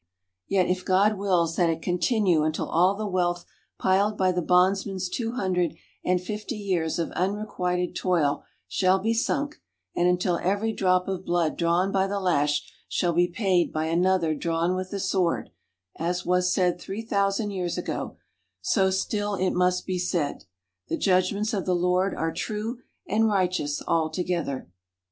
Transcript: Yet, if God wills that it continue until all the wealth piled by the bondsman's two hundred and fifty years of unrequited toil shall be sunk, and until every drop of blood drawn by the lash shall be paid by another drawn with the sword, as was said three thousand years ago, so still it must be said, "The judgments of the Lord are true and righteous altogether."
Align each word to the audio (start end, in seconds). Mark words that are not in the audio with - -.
Yet, 0.47 0.65
if 0.65 0.83
God 0.83 1.15
wills 1.15 1.57
that 1.57 1.69
it 1.69 1.83
continue 1.83 2.41
until 2.41 2.67
all 2.67 2.95
the 2.95 3.05
wealth 3.05 3.45
piled 3.77 4.17
by 4.17 4.31
the 4.31 4.41
bondsman's 4.41 5.07
two 5.07 5.33
hundred 5.33 5.75
and 6.03 6.19
fifty 6.19 6.55
years 6.55 6.97
of 6.97 7.11
unrequited 7.11 7.95
toil 7.95 8.43
shall 8.67 8.97
be 8.97 9.13
sunk, 9.13 9.61
and 9.95 10.07
until 10.07 10.39
every 10.41 10.73
drop 10.73 11.07
of 11.07 11.23
blood 11.23 11.55
drawn 11.55 11.91
by 11.91 12.07
the 12.07 12.19
lash 12.19 12.63
shall 12.89 13.13
be 13.13 13.27
paid 13.27 13.71
by 13.71 13.85
another 13.85 14.33
drawn 14.33 14.73
with 14.73 14.89
the 14.89 14.99
sword, 14.99 15.51
as 15.97 16.25
was 16.25 16.51
said 16.51 16.79
three 16.81 17.03
thousand 17.05 17.51
years 17.51 17.77
ago, 17.77 18.17
so 18.59 18.89
still 18.89 19.35
it 19.35 19.51
must 19.51 19.85
be 19.85 19.99
said, 19.99 20.45
"The 20.87 20.97
judgments 20.97 21.53
of 21.53 21.67
the 21.67 21.75
Lord 21.75 22.15
are 22.15 22.33
true 22.33 22.79
and 23.07 23.27
righteous 23.27 23.83
altogether." 23.85 24.67